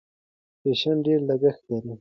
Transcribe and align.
فیشن 0.61 0.97
ډېر 1.05 1.19
لګښت 1.29 1.63
لري. 1.71 1.89